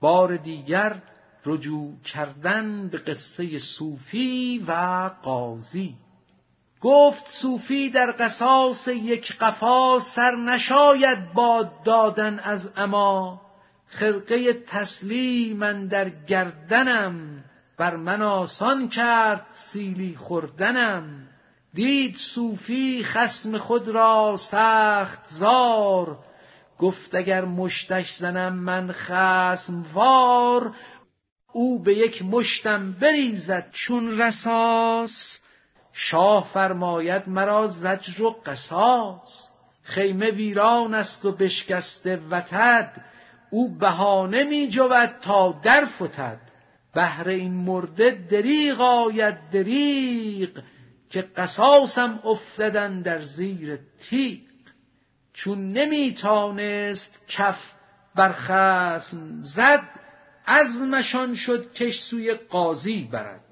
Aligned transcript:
بار 0.00 0.36
دیگر 0.36 1.02
رجوع 1.46 2.00
کردن 2.04 2.88
به 2.88 2.98
قصه 2.98 3.58
صوفی 3.58 4.64
و 4.68 4.72
قاضی. 5.22 5.94
گفت 6.80 7.26
صوفی 7.28 7.90
در 7.90 8.14
قصاص 8.18 8.88
یک 8.88 9.36
قفا 9.38 9.98
سر 10.00 10.36
نشاید 10.36 11.32
باد 11.32 11.82
دادن 11.82 12.38
از 12.38 12.72
اما 12.76 13.40
خرقه 13.86 14.52
تسلیم 14.52 15.86
در 15.86 16.08
گردنم 16.08 17.44
بر 17.76 17.96
من 17.96 18.22
آسان 18.22 18.88
کرد 18.88 19.46
سیلی 19.52 20.16
خوردنم. 20.16 21.28
دید 21.74 22.16
صوفی 22.16 23.04
خسم 23.04 23.58
خود 23.58 23.88
را 23.88 24.36
سخت 24.36 25.28
زار 25.28 26.18
گفت 26.78 27.14
اگر 27.14 27.44
مشتش 27.44 28.14
زنم 28.14 28.52
من 28.54 28.92
خسم 28.92 29.84
وار 29.92 30.74
او 31.52 31.82
به 31.82 31.94
یک 31.94 32.24
مشتم 32.24 32.92
بریزد 32.92 33.70
چون 33.72 34.20
رساس. 34.20 35.38
شاه 35.92 36.50
فرماید 36.52 37.28
مرا 37.28 37.66
زجر 37.66 38.22
و 38.22 38.36
قصاص. 38.46 39.48
خیمه 39.82 40.30
ویران 40.30 40.94
است 40.94 41.24
و 41.24 41.32
بشکسته 41.32 42.20
وتد 42.30 42.92
او 43.50 43.74
بهانه 43.74 44.44
می 44.44 44.68
جود 44.68 45.06
تا 45.22 45.60
در 45.62 45.84
فتد. 45.84 46.40
بهر 46.94 47.28
این 47.28 47.54
مرده 47.54 48.10
دریغ 48.30 48.80
آید 48.80 49.50
دریغ 49.52 50.48
که 51.10 51.22
قصاصم 51.22 52.20
افتدن 52.24 53.02
در 53.02 53.22
زیر 53.22 53.78
تیغ. 54.10 54.47
چون 55.38 55.72
نمیتانست 55.72 57.22
کف 57.28 57.72
بر 58.14 58.32
خسم 58.32 59.42
زد 59.42 59.82
عزمشان 60.46 61.34
شد 61.34 61.72
کش 61.72 62.00
سوی 62.00 62.34
قاضی 62.34 63.08
برد 63.12 63.44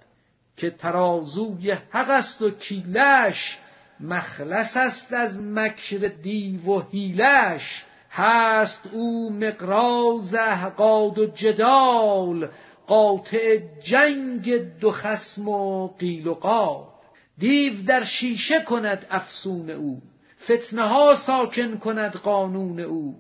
که 0.56 0.70
ترازوی 0.70 1.70
حق 1.70 2.10
است 2.10 2.42
و 2.42 2.50
کیلش 2.50 3.58
مخلص 4.00 4.76
است 4.76 5.12
از 5.12 5.42
مکر 5.42 6.12
دیو 6.22 6.64
و 6.64 6.82
هیلش 6.90 7.84
هست 8.10 8.90
او 8.92 9.32
مقراز 9.32 10.34
احقاد 10.34 11.18
و 11.18 11.26
جدال 11.26 12.48
قاطع 12.86 13.58
جنگ 13.82 14.78
دو 14.80 14.90
خسم 14.90 15.48
و 15.48 15.88
قیل 15.88 16.26
و 16.26 16.34
قال. 16.34 16.84
دیو 17.38 17.82
در 17.86 18.04
شیشه 18.04 18.60
کند 18.60 19.06
افسون 19.10 19.70
او. 19.70 20.02
فتنه 20.46 20.88
ها 20.88 21.14
ساکن 21.14 21.76
کند 21.76 22.12
قانون 22.12 22.80
او. 22.80 23.16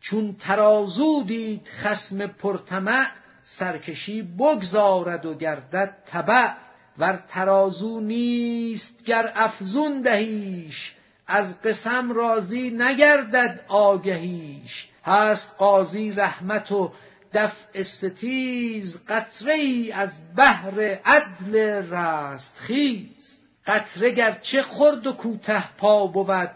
چون 0.00 0.36
ترازو 0.40 1.22
دید 1.26 1.68
خسم 1.68 2.26
پرتمع 2.26 3.06
سرکشی 3.44 4.22
بگذارد 4.22 5.26
و 5.26 5.34
گردد 5.34 5.94
تبع 6.06 6.50
ور 6.98 7.22
ترازو 7.28 8.00
نیست 8.00 9.04
گر 9.04 9.32
افزون 9.34 10.02
دهیش 10.02 10.94
از 11.26 11.62
قسم 11.62 12.12
راضی 12.12 12.70
نگردد 12.70 13.60
آگهیش. 13.68 14.88
هست 15.04 15.56
قاضی 15.58 16.10
رحمت 16.10 16.72
و 16.72 16.92
دفع 17.32 17.82
ستیز 17.82 19.04
قطره 19.08 19.52
ای 19.52 19.92
از 19.92 20.10
بحر 20.36 20.80
عدل 21.04 21.56
رستخیز 21.92 23.40
قطره 23.66 24.10
گرچه 24.10 24.62
خرد 24.62 25.06
و 25.06 25.12
کوته 25.12 25.76
پا 25.76 26.06
بود 26.06 26.50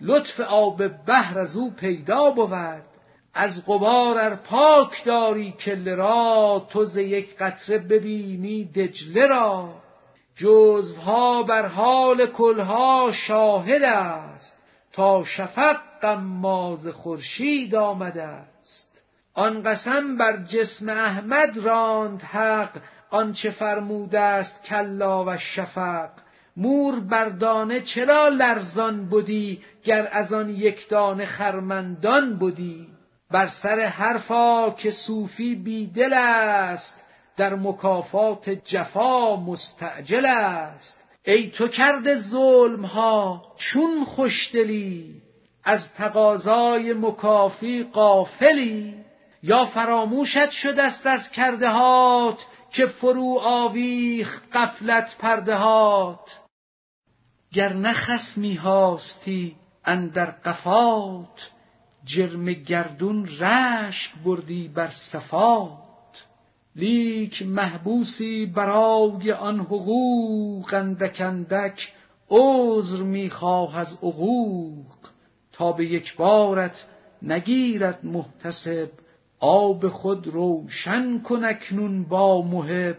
لطف 0.00 0.40
آب 0.40 0.86
بحر 0.86 1.38
از 1.38 1.56
او 1.56 1.70
پیدا 1.70 2.30
بود. 2.30 2.82
از 3.34 3.66
غبار 3.66 4.18
ار 4.18 4.34
پاک 4.34 5.04
داری 5.04 5.52
کله 5.52 5.94
را 5.94 6.66
تو 6.70 6.84
ز 6.84 6.96
یک 6.96 7.36
قطره 7.36 7.78
ببینی 7.78 8.64
دجله 8.64 9.26
را. 9.26 9.74
جزوها 10.36 11.42
بر 11.42 11.66
حال 11.66 12.26
کلها 12.26 13.10
شاهد 13.12 13.82
است 13.82 14.58
تا 14.92 15.24
شفق 15.24 15.76
قماز 16.02 16.88
خورشید 16.88 17.74
آمده 17.74 18.22
است. 18.22 19.02
آن 19.34 19.62
قسم 19.62 20.16
بر 20.16 20.36
جسم 20.36 20.88
احمد 20.88 21.58
راند 21.58 22.22
حق 22.22 22.70
آنچه 23.10 23.50
فرموده 23.50 24.20
است 24.20 24.64
کلا 24.64 25.24
و 25.24 25.36
شفق. 25.36 26.10
مور 26.56 27.00
بردانه 27.00 27.80
چرا 27.80 28.28
لرزان 28.28 29.08
بودی 29.08 29.62
گر 29.84 30.08
از 30.12 30.32
آن 30.32 30.48
یک 30.48 30.88
دانه 30.88 31.26
خرمندان 31.26 32.36
بودی؟ 32.36 32.86
بر 33.30 33.46
سر 33.46 33.80
حرفا 33.80 34.70
که 34.70 34.90
صوفی 34.90 35.54
بیدل 35.54 36.12
است 36.12 37.04
در 37.36 37.54
مکافات 37.54 38.50
جفا 38.50 39.36
مستعجل 39.36 40.26
است. 40.26 41.00
ای 41.24 41.50
تو 41.50 41.68
کرده 41.68 42.16
ظلم 42.16 42.84
ها 42.84 43.42
چون 43.56 44.04
خوشدلی 44.04 45.22
از 45.64 45.94
تقاضای 45.94 46.92
مکافی 46.92 47.82
قافلی 47.92 48.94
یا 49.42 49.64
فراموشت 49.64 50.50
شدست 50.50 51.06
از 51.06 51.30
کرده 51.30 51.68
هات 51.68 52.46
که 52.70 52.86
فرو 52.86 53.38
آویخت 53.44 54.56
قفلت 54.56 55.16
پردهات. 55.18 56.38
گر 57.52 57.72
نه 57.72 57.92
خسمی 57.92 58.54
هاستی 58.54 59.56
اندر 59.84 60.30
قفات 60.30 61.50
جرم 62.04 62.52
گردون 62.52 63.28
رشک 63.40 64.12
بردی 64.24 64.68
بر 64.68 64.88
صفات. 64.88 65.78
لیک 66.76 67.42
محبوسی 67.42 68.46
برای 68.46 69.32
آن 69.32 69.60
حقوق 69.60 70.74
اندک 70.74 71.20
اندک 71.20 71.92
عذر 72.30 73.02
می‌خواه 73.02 73.78
از 73.78 73.98
عقوق. 74.02 74.86
تا 75.52 75.72
به 75.72 75.86
یک 75.86 76.16
بارت 76.16 76.86
نگیرد 77.22 78.04
محتسب 78.04 78.90
آب 79.40 79.88
خود 79.88 80.26
روشن 80.26 81.18
کن 81.18 81.44
اکنون 81.44 82.04
با 82.04 82.42
محب. 82.42 82.96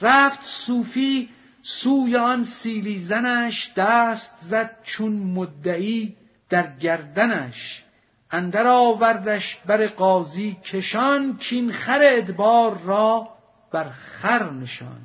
رفت 0.00 0.40
صوفی 0.44 1.28
سوی 1.62 2.16
آن 2.16 2.44
سیلی 2.44 2.98
زنش 2.98 3.72
دست 3.76 4.38
زد 4.42 4.76
چون 4.82 5.12
مدعی 5.12 6.16
در 6.48 6.76
گردنش. 6.76 7.84
اندر 8.30 8.66
آوردش 8.66 9.56
بر 9.66 9.86
قاضی 9.86 10.56
کشان 10.64 11.36
کین 11.36 11.72
خر 11.72 12.00
ادبار 12.02 12.78
را 12.78 13.28
بر 13.72 13.88
خر 13.90 14.50
نشان. 14.50 15.00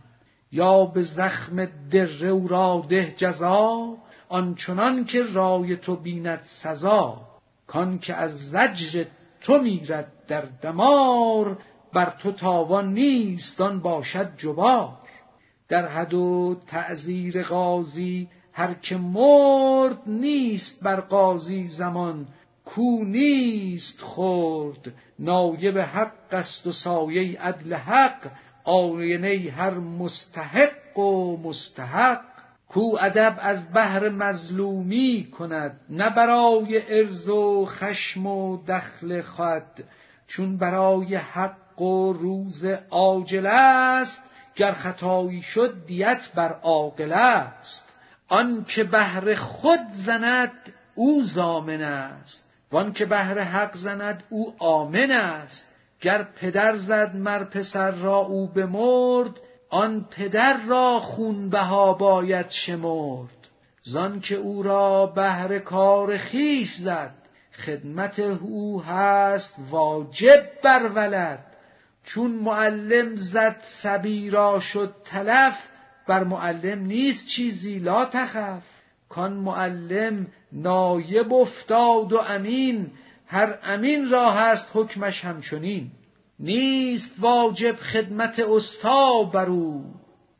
یا 0.51 0.85
به 0.85 1.01
زخم 1.01 1.65
دره 1.91 2.27
او 2.27 2.47
را 2.47 2.85
ده 2.89 3.13
جزا 3.17 3.97
آنچنان 4.29 5.05
که 5.05 5.23
رای 5.23 5.77
تو 5.77 5.95
بیند 5.95 6.41
سزا. 6.43 7.21
کان 7.67 7.99
که 7.99 8.13
از 8.13 8.49
زجر 8.49 9.05
تو 9.41 9.57
میرد 9.57 10.11
در 10.27 10.43
دمار 10.61 11.57
بر 11.93 12.13
تو 12.19 12.31
تاوان 12.31 12.93
نیست 12.93 13.61
آن 13.61 13.79
باشد 13.79 14.37
جبار. 14.37 14.97
در 15.69 15.87
حد 15.87 16.13
و 16.13 16.55
تعذیر 16.67 17.43
قاضی 17.43 18.27
هر 18.53 18.73
که 18.73 18.97
مرد 18.97 19.97
نیست 20.07 20.83
بر 20.83 20.99
قاضی 21.01 21.67
زمان 21.67 22.27
کو 22.65 23.03
نیست 23.03 24.01
خورد 24.01 24.93
نایب 25.19 25.77
حق 25.77 26.11
است 26.31 26.67
و 26.67 26.71
سایه 26.71 27.41
عدل 27.41 27.73
حق 27.73 28.31
آینه 28.63 29.53
هر 29.57 29.73
مستحق 29.73 30.97
و 30.99 31.37
مستحق. 31.37 32.21
کو 32.69 32.97
ادب 33.01 33.37
از 33.41 33.73
بهر 33.73 34.09
مظلومی 34.09 35.27
کند 35.37 35.79
نه 35.89 36.09
برای 36.09 36.97
ارز 36.99 37.29
و 37.29 37.65
خشم 37.65 38.27
و 38.27 38.57
دخل 38.67 39.21
خود. 39.21 39.83
چون 40.27 40.57
برای 40.57 41.15
حق 41.15 41.81
و 41.81 42.13
روز 42.13 42.65
عاجل 42.89 43.45
است 43.45 44.23
گر 44.55 44.71
خطایی 44.71 45.41
شد 45.41 45.85
دیت 45.85 46.31
بر 46.35 46.53
عاقل 46.63 47.11
است. 47.13 47.95
آن 48.27 48.65
که 48.67 48.83
بهر 48.83 49.35
خود 49.35 49.79
زند 49.93 50.73
او 50.95 51.23
زامن 51.23 51.81
است 51.81 52.49
وان 52.71 52.93
که 52.93 53.05
بهر 53.05 53.39
حق 53.39 53.75
زند 53.75 54.23
او 54.29 54.55
آمن 54.59 55.11
است. 55.11 55.69
گر 56.01 56.23
پدر 56.23 56.77
زد 56.77 57.15
مر 57.15 57.43
پسر 57.43 57.91
را 57.91 58.17
او 58.17 58.47
بمرد 58.47 59.31
آن 59.69 60.05
پدر 60.11 60.57
را 60.67 60.99
خونبها 60.99 61.93
باید 61.93 62.49
شمرد. 62.49 63.29
زان 63.81 64.19
که 64.19 64.35
او 64.35 64.63
را 64.63 65.05
بهر 65.05 65.59
کار 65.59 66.17
خیش 66.17 66.73
زد 66.73 67.24
خدمت 67.55 68.19
او 68.19 68.81
هست 68.81 69.55
واجب 69.69 70.43
بر 70.63 70.91
ولد. 70.95 71.45
چون 72.03 72.31
معلم 72.31 73.15
زد 73.15 73.55
سبی 73.61 74.29
را 74.29 74.59
شد 74.59 74.95
تلف 75.05 75.57
بر 76.07 76.23
معلم 76.23 76.85
نیست 76.85 77.27
چیزی 77.27 77.79
لا 77.79 78.05
تخف. 78.05 78.63
کان 79.09 79.33
معلم 79.33 80.27
نایب 80.51 81.33
افتاد 81.33 82.13
و 82.13 82.17
امین 82.17 82.91
هر 83.27 83.59
امین 83.63 84.09
را 84.09 84.31
هست 84.31 84.71
حکمش 84.73 85.25
همچنین. 85.25 85.91
نیست 86.39 87.15
واجب 87.19 87.75
خدمت 87.75 88.39
استا 88.39 89.23
برو 89.23 89.83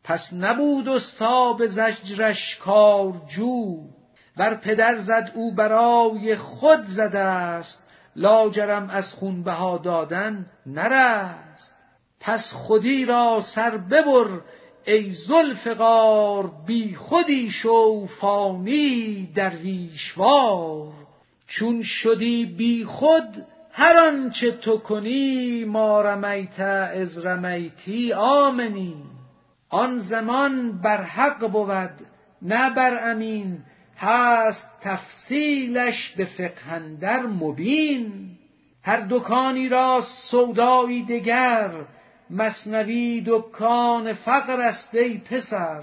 پس 0.04 0.34
نبود 0.34 0.90
استا 0.90 1.54
به 1.54 1.68
زجرش 1.68 2.58
کارجو 2.58 3.84
بر 4.38 4.56
پدر 4.56 4.98
زد 4.98 5.32
او 5.36 5.56
برای 5.56 6.36
خود 6.36 6.84
زده 6.84 7.20
است. 7.20 7.86
لاجرم 8.16 8.90
از 8.90 9.14
خون 9.14 9.44
بها 9.44 9.78
دادن 9.78 10.46
نرست. 10.66 11.76
پس 12.20 12.54
خودی 12.54 13.06
را 13.06 13.42
سر 13.42 13.78
ببر 13.78 14.28
ای 14.86 15.10
زلفقار 15.10 16.52
بی 16.66 16.96
خودی 16.96 17.52
شو 17.52 18.08
فانی 18.08 19.32
درویشوار 19.36 20.94
چون 21.48 21.84
شدی 21.84 22.46
بی 22.46 22.86
خود 22.86 23.46
هر 23.72 23.98
آنچه 23.98 24.52
تو 24.52 24.78
کنی 24.78 25.66
ما 25.66 26.02
رمیت 26.02 26.60
از 26.60 27.26
رمیتی 27.26 28.14
آمنی. 28.14 28.96
آن 29.70 29.98
زمان 29.98 30.82
بر 30.82 31.02
حق 31.02 31.48
بود 31.48 32.08
نه 32.42 32.70
بر 32.70 33.12
امین. 33.12 33.64
هست 33.98 34.70
تفصیلش 34.82 36.10
به 36.10 36.26
فقهندر 36.26 37.22
مبین. 37.22 38.32
هر 38.84 39.06
دکانی 39.10 39.70
را 39.70 40.02
سودایی 40.02 41.04
دگر 41.04 41.72
مصنوی 42.30 43.24
دکان 43.28 44.14
فقر 44.14 44.62
است 44.62 44.96
ای 44.96 45.18
پسر. 45.18 45.82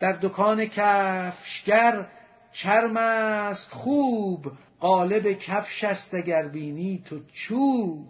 در 0.00 0.12
دکان 0.12 0.64
کفشگر 0.64 2.06
چرم 2.52 2.96
است 2.96 3.72
خوب 3.72 4.52
قالب 4.80 5.32
کفش 5.32 5.84
است 5.84 6.14
اگر 6.14 6.48
بینی 6.48 7.02
تو 7.06 7.18
چوب. 7.32 8.06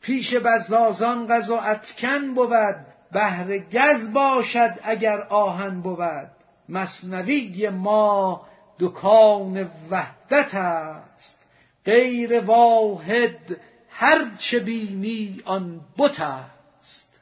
پیش 0.00 0.34
بزازان 0.34 1.26
غز 1.26 1.50
اتکن 1.50 2.34
بود 2.34 2.76
بهر 3.12 3.58
گز 3.58 4.12
باشد 4.12 4.78
اگر 4.82 5.22
آهن 5.22 5.80
بود. 5.80 6.30
مصنوی 6.68 7.68
ما 7.68 8.46
دکان 8.82 9.70
وحدت 9.90 10.54
است. 10.54 11.42
غیر 11.84 12.40
واحد 12.40 13.60
هر 13.88 14.36
چه 14.38 14.60
بینی 14.60 15.42
آن 15.44 15.80
بت 15.98 16.20
است. 16.20 17.20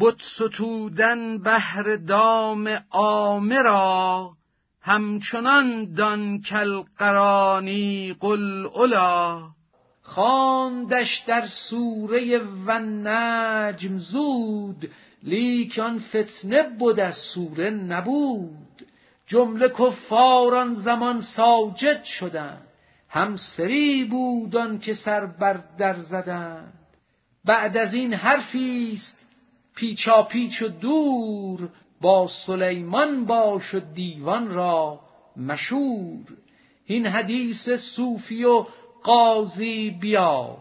بت 0.00 0.22
ستودن 0.22 1.38
بهر 1.38 1.96
دام 1.96 2.68
عامه 2.90 3.62
را 3.62 4.32
همچنان 4.80 5.94
دان 5.94 6.42
کلقرانی 6.42 8.16
قل 8.20 8.66
اولا 8.66 9.50
خواندش 10.02 11.18
در 11.26 11.46
سوره 11.46 12.38
و 12.66 12.78
نجم 12.78 13.96
زود 13.96 14.90
لیک 15.22 15.78
آن 15.78 15.98
فتنه 15.98 16.62
بود 16.62 17.00
از 17.00 17.16
سوره 17.16 17.70
نبود. 17.70 18.67
جمله 19.28 19.68
کفاران 19.68 20.74
زمان 20.74 21.20
ساجد 21.20 22.02
شدند. 22.02 22.68
هم 23.08 23.36
سری 23.36 24.04
بودان 24.04 24.78
که 24.78 24.94
سر 24.94 25.26
بر 25.26 25.60
در 25.78 25.94
زدند. 26.00 26.72
بعد 27.44 27.76
از 27.76 27.94
این 27.94 28.14
حرفی 28.14 28.92
است 28.94 29.18
پیچا 29.74 30.22
پیچ 30.22 30.62
و 30.62 30.68
دور 30.68 31.68
با 32.00 32.26
سلیمان 32.26 33.24
باش 33.24 33.74
و 33.74 33.80
دیوان 33.80 34.50
را 34.50 35.00
مشور. 35.36 36.24
این 36.86 37.06
حدیث 37.06 37.70
صوفی 37.70 38.44
و 38.44 38.66
قاضی 39.02 39.90
بیار. 39.90 40.58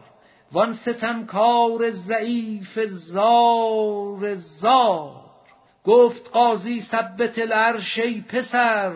وان 0.51 0.73
ستمکار 0.73 1.91
ضعیف 1.91 2.79
زار 2.85 4.35
زار. 4.35 5.26
گفت 5.87 6.29
قاضی 6.31 6.81
ثبت 6.81 7.39
العرش 7.39 7.99
ای 7.99 8.21
پسر 8.21 8.93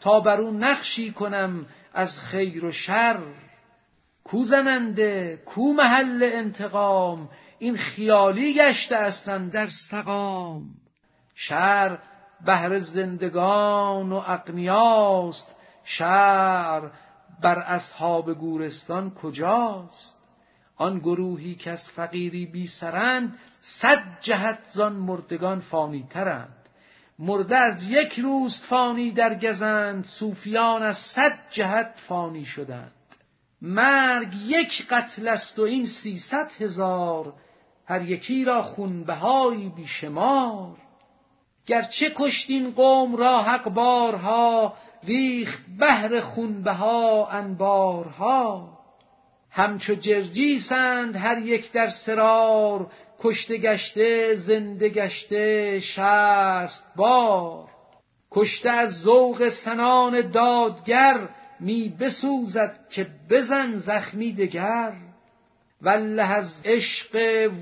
تا 0.00 0.20
بر 0.20 0.40
او 0.40 0.50
نقشی 0.50 1.12
کنم 1.12 1.66
از 1.94 2.20
خیر 2.20 2.64
و 2.64 2.72
شر. 2.72 3.18
کو 4.24 4.44
زننده 4.44 5.42
کو 5.46 5.72
محل 5.72 6.30
انتقام 6.32 7.28
این 7.58 7.76
خیالی 7.76 8.54
گشته 8.54 8.96
استن 8.96 9.48
در 9.48 9.66
سقام. 9.66 10.62
شر 11.34 11.98
بهر 12.46 12.78
زندگان 12.78 14.12
و 14.12 14.16
اقنیاست 14.16 15.56
شر 15.84 16.90
بر 17.42 17.58
اصحاب 17.58 18.34
گورستان 18.34 19.10
کجاست؟ 19.10 20.23
آن 20.76 20.98
گروهی 20.98 21.54
که 21.54 21.70
از 21.70 21.90
فقیری 21.90 22.46
بی 22.46 22.66
سرند 22.66 23.38
صد 23.60 24.02
جهت 24.20 24.58
زان 24.72 24.92
مردگان 24.92 25.60
فانی 25.60 26.06
ترند. 26.10 26.68
مرده 27.18 27.56
از 27.56 27.90
یک 27.90 28.20
روز 28.20 28.64
فانی 28.64 29.10
در 29.10 29.38
گزند 29.38 30.04
صوفیان 30.04 30.82
از 30.82 30.96
صد 30.96 31.38
جهت 31.50 32.00
فانی 32.08 32.44
شدند. 32.44 32.92
مرگ 33.62 34.34
یک 34.46 34.86
قتل 34.86 35.28
است 35.28 35.58
و 35.58 35.62
این 35.62 35.86
سیصد 35.86 36.50
هزار 36.60 37.32
هر 37.86 38.02
یکی 38.02 38.44
را 38.44 38.62
خونبهایی 38.62 39.68
بیشمار. 39.68 40.76
گرچه 41.66 42.12
کشتین 42.16 42.70
قوم 42.70 43.16
را 43.16 43.42
حق 43.42 43.68
بارها 43.68 44.74
ریخت 45.04 45.62
بهر 45.78 46.20
خونبها 46.20 47.28
انبارها. 47.28 48.78
همچو 49.56 49.94
جرجیسند 49.94 51.16
هر 51.16 51.38
یک 51.38 51.72
در 51.72 51.88
سرار 51.88 52.86
کشته 53.20 53.56
گشته 53.56 54.34
زنده 54.34 54.88
گشته 54.88 55.80
شست 55.80 56.92
بار. 56.96 57.68
کشته 58.30 58.70
از 58.70 59.00
ذوق 59.00 59.48
سنان 59.48 60.20
دادگر 60.20 61.28
می 61.60 61.96
بسوزد 62.00 62.78
که 62.90 63.06
بزن 63.30 63.76
زخمی 63.76 64.32
دگر. 64.32 64.92
والله 65.82 66.34
از 66.34 66.62
عشق 66.64 67.16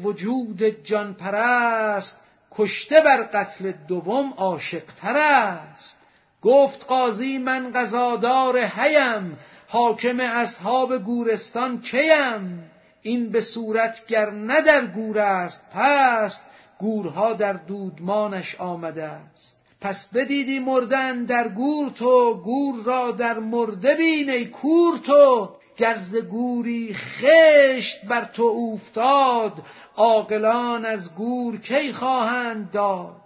وجود 0.04 0.62
جان 0.62 1.14
پرست 1.14 2.24
کشته 2.52 3.00
بر 3.00 3.22
قتل 3.22 3.72
دوم 3.88 4.32
عاشقتر 4.36 5.16
است. 5.16 6.02
گفت 6.42 6.84
قاضی 6.84 7.38
من 7.38 7.72
قضادار 7.72 8.58
هیم 8.58 9.38
حاکم 9.72 10.20
اصحاب 10.20 10.98
گورستان 10.98 11.80
کیم؟ 11.80 12.70
این 13.02 13.30
به 13.30 13.40
صورت 13.40 14.06
گر 14.06 14.30
نه 14.30 14.60
در 14.62 14.86
گور 14.86 15.18
است 15.18 15.66
پست 15.74 16.46
گورها 16.78 17.32
در 17.32 17.52
دودمانش 17.52 18.54
آمده 18.60 19.04
است. 19.04 19.60
پس 19.80 20.08
بدیدی 20.14 20.58
مردن 20.58 21.24
در 21.24 21.48
گور 21.48 21.90
تو 21.90 22.34
گور 22.34 22.84
را 22.84 23.10
در 23.10 23.38
مرده 23.38 23.94
بین 23.94 24.44
کور 24.44 24.98
تو. 24.98 25.50
گرز 25.76 26.16
گوری 26.16 26.94
خشت 26.94 28.04
بر 28.04 28.24
تو 28.24 28.42
اوفتاد 28.42 29.52
عاقلان 29.96 30.84
از 30.84 31.14
گور 31.16 31.60
کی 31.60 31.92
خواهند 31.92 32.70
داد؟ 32.70 33.16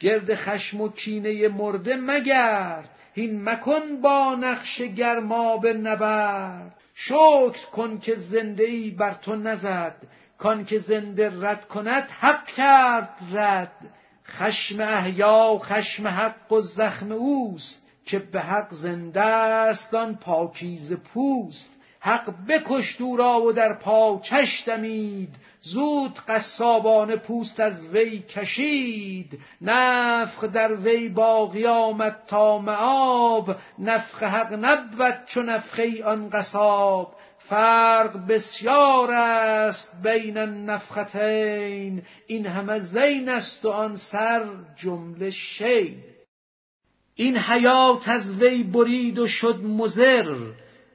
گرد 0.00 0.34
خشم 0.34 0.80
و 0.80 0.88
کینه 0.88 1.48
مرده 1.48 1.96
مگرد 1.96 2.90
هین 3.20 3.48
مکن 3.48 4.00
با 4.00 4.34
نقش 4.34 4.82
به 5.62 5.72
نبرد. 5.72 6.74
شکر 6.94 7.70
کن 7.72 7.98
که 7.98 8.14
زنده 8.14 8.64
ای 8.64 8.90
بر 8.90 9.14
تو 9.14 9.36
نزد 9.36 9.94
کان 10.38 10.64
که 10.64 10.78
زنده 10.78 11.32
رد 11.40 11.68
کند 11.68 12.10
حق 12.10 12.46
کرد 12.46 13.18
رد. 13.32 13.72
خشم 14.26 14.80
احیا 14.80 15.52
و 15.54 15.58
خشم 15.58 16.08
حق 16.08 16.52
و 16.52 16.60
زخم 16.60 17.12
اوست 17.12 17.86
که 18.04 18.18
به 18.18 18.40
حق 18.40 18.68
زنده 18.70 19.22
است 19.22 19.94
آن 19.94 20.16
پاکیز 20.16 20.92
پوست. 20.92 21.74
حق 22.00 22.34
بکشت 22.48 23.00
او 23.00 23.16
را 23.16 23.42
و 23.42 23.52
در 23.52 23.72
پاچش 23.74 24.64
دمید. 24.66 25.34
زود 25.62 26.18
قصابان 26.28 27.16
پوست 27.16 27.60
از 27.60 27.88
وی 27.88 28.18
کشید. 28.18 29.38
نفخ 29.60 30.44
در 30.44 30.74
وی 30.74 31.08
با 31.08 31.46
قیامت 31.46 32.26
تا 32.26 32.58
معاب. 32.58 33.56
نفخ 33.78 34.22
حق 34.22 34.52
نبود 34.52 35.24
چو 35.26 35.42
نفخه 35.42 36.04
آن 36.04 36.30
قصاب. 36.30 37.16
فرق 37.38 38.26
بسیار 38.26 39.10
است 39.10 40.02
بین 40.02 40.38
النفختین. 40.38 42.02
این 42.26 42.46
همه 42.46 42.78
زین 42.78 43.28
است 43.28 43.64
و 43.64 43.70
آن 43.70 43.96
سر 43.96 44.44
جمله 44.76 45.30
شی 45.30 45.96
این 47.14 47.36
حیات 47.36 48.08
از 48.08 48.34
وی 48.34 48.62
برید 48.62 49.18
و 49.18 49.26
شد 49.26 49.60
مزر 49.64 50.36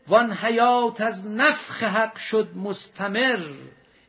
وان 0.07 0.31
حیات 0.31 1.01
از 1.01 1.27
نفخ 1.27 1.84
حق 1.84 2.17
شد 2.17 2.48
مستمر. 2.55 3.39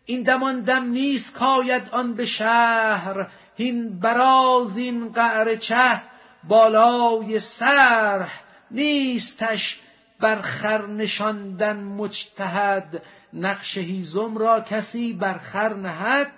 این 0.06 0.22
دمان 0.22 0.60
دم 0.60 0.84
نیست 0.84 1.34
کاید 1.34 1.88
آن 1.90 2.14
به 2.14 2.24
شهر. 2.24 3.26
هین 3.56 4.00
براز 4.00 4.78
این 4.78 5.12
قعر 5.12 5.56
چه 5.56 6.02
بالای 6.48 7.38
سرح 7.38 8.40
نیستش 8.70 9.80
بر 10.20 10.40
خر 10.40 10.86
نشاندن 10.86 11.76
مجتهد. 11.76 13.02
نقش 13.32 13.78
هیزم 13.78 14.38
را 14.38 14.60
کسی 14.60 15.12
بر 15.12 15.38
خر 15.38 15.74
نهد. 15.74 16.32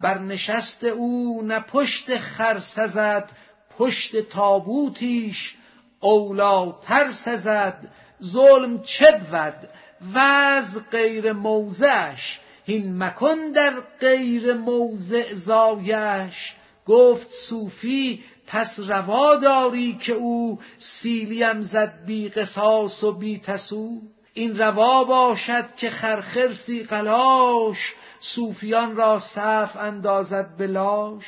بر 0.00 0.18
نشست 0.18 0.84
او 0.84 1.42
نه 1.44 1.60
پشت 1.60 2.18
خر 2.18 2.58
سزد 2.58 3.30
پشت 3.78 4.20
تابوتیش 4.20 5.54
اولاتر 6.00 7.12
سزد. 7.12 7.88
ظلم 8.22 8.82
چه 8.82 9.12
بود؟ 9.12 9.68
وز 10.14 10.78
غیر 10.90 11.32
موزش 11.32 12.40
هین 12.64 13.02
مکن 13.02 13.52
در 13.54 13.72
غیر 14.00 14.52
موضع 14.52 15.34
زایش. 15.34 16.54
گفت 16.86 17.30
صوفی 17.30 18.24
پس 18.46 18.80
روا 18.80 19.36
داری 19.36 19.92
که 19.92 20.12
او 20.12 20.58
سیلیم 20.78 21.60
زد 21.60 22.04
بی 22.06 22.28
قصاص 22.28 23.04
و 23.04 23.12
بی 23.12 23.38
تسو. 23.38 24.00
این 24.34 24.58
روا 24.58 25.04
باشد 25.04 25.64
که 25.76 25.90
خرخرسی 25.90 26.82
قلاش 26.82 27.94
صوفیان 28.20 28.96
را 28.96 29.18
صف 29.18 29.76
اندازد 29.76 30.56
بلاش 30.58 31.24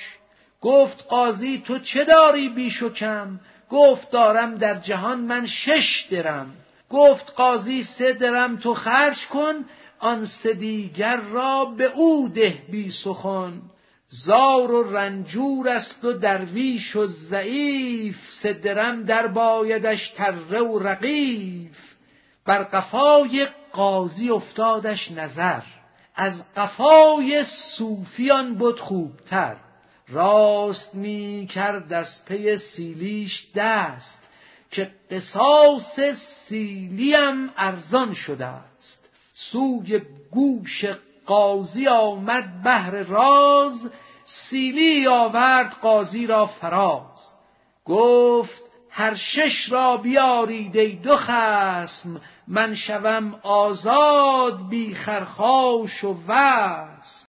گفت 0.61 1.07
قاضی 1.09 1.63
تو 1.67 1.79
چه 1.79 2.05
داری 2.05 2.49
بیش 2.49 2.83
و 2.83 2.93
کم؟ 2.93 3.41
گفت 3.71 4.11
دارم 4.11 4.55
در 4.55 4.75
جهان 4.75 5.21
من 5.21 5.47
شش 5.47 6.07
درم. 6.11 6.55
گفت 6.91 7.33
قاضی 7.37 7.83
سه 7.83 8.13
درم 8.13 8.57
تو 8.57 8.75
خرج 8.75 9.27
کن. 9.27 9.65
آن 10.05 10.27
سه 10.27 10.55
دیگر 10.55 11.17
را 11.17 11.65
به 11.65 11.85
او 11.85 12.29
ده 12.29 12.63
بی 12.71 12.91
سخن. 12.91 13.63
زار 14.09 14.71
و 14.71 14.97
رنجور 14.97 15.69
است 15.69 16.05
و 16.05 16.13
درویش 16.13 16.97
و 16.97 17.07
ضعیف 17.07 18.31
سه 18.31 18.53
درم 18.53 19.05
در 19.05 19.27
بایدش 19.27 20.11
تره 20.11 20.61
و 20.61 20.79
رقیف. 20.79 21.95
بر 22.45 22.63
قفای 22.63 23.49
قاضی 23.73 24.31
افتادش 24.31 25.11
نظر 25.11 25.63
از 26.15 26.45
قفای 26.57 27.45
صوفیان 27.77 28.55
بود 28.55 28.81
خوبتر. 28.81 29.57
راست 30.09 30.95
می 30.95 31.49
کرد 31.51 31.93
از 31.93 32.25
پی 32.25 32.57
سیلیش 32.57 33.49
دست 33.55 34.29
که 34.71 34.91
قصاص 35.11 36.01
سیلیم 36.47 37.51
ارزان 37.57 38.15
شده 38.15 38.47
است. 38.47 39.04
سوی 39.35 40.03
گوش 40.31 40.85
قاضی 41.27 41.89
آمد 41.89 42.63
بهر 42.63 42.91
راز 42.91 43.91
سیلی 44.25 45.07
آورد 45.07 45.77
قاضی 45.83 46.27
را 46.27 46.47
فراز. 46.47 47.33
گفت 47.85 48.63
هر 48.91 49.15
شش 49.15 49.73
را 49.73 49.97
بیارید 49.97 50.77
ای 50.77 50.93
دو 50.93 51.17
خسم 51.17 52.21
من 52.49 52.75
شوم 52.75 53.41
آزاد 53.43 54.69
بی 54.69 54.95
خرخاش 54.95 56.05
و 56.05 56.17
وسم 56.29 57.23